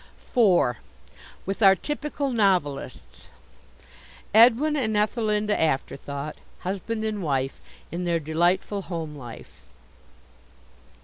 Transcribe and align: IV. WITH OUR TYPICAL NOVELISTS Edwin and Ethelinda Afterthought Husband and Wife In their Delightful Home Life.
IV. 0.35 0.77
WITH 1.45 1.61
OUR 1.61 1.75
TYPICAL 1.75 2.31
NOVELISTS 2.31 3.27
Edwin 4.33 4.75
and 4.75 4.97
Ethelinda 4.97 5.55
Afterthought 5.55 6.37
Husband 6.61 7.05
and 7.05 7.21
Wife 7.21 7.61
In 7.91 8.05
their 8.05 8.19
Delightful 8.19 8.81
Home 8.81 9.15
Life. 9.15 9.61